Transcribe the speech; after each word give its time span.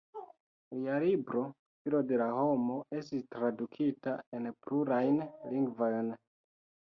Lia 0.75 0.93
libro 1.01 1.43
"Filo 1.83 1.99
de 2.11 2.17
la 2.21 2.29
homo" 2.43 2.77
estis 3.01 3.27
tradukita 3.35 4.15
en 4.39 4.49
plurajn 4.65 5.21
lingvojn. 5.53 6.11